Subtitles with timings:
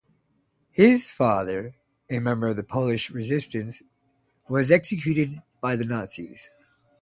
[0.71, 1.75] His father,
[2.09, 3.83] a member of the Polish Resistance,
[4.49, 6.49] was executed by the Nazis.